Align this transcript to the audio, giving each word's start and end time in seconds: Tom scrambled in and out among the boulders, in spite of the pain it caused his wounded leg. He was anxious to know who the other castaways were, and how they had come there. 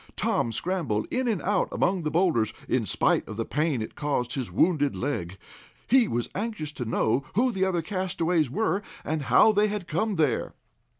Tom 0.15 0.51
scrambled 0.51 1.05
in 1.11 1.27
and 1.27 1.43
out 1.43 1.69
among 1.71 2.01
the 2.01 2.09
boulders, 2.09 2.53
in 2.67 2.87
spite 2.87 3.27
of 3.27 3.37
the 3.37 3.45
pain 3.45 3.83
it 3.83 3.93
caused 3.93 4.33
his 4.33 4.51
wounded 4.51 4.95
leg. 4.95 5.37
He 5.87 6.07
was 6.07 6.27
anxious 6.33 6.71
to 6.71 6.85
know 6.85 7.23
who 7.35 7.51
the 7.51 7.65
other 7.65 7.83
castaways 7.83 8.49
were, 8.49 8.81
and 9.05 9.21
how 9.25 9.51
they 9.51 9.67
had 9.67 9.87
come 9.87 10.15
there. 10.15 10.55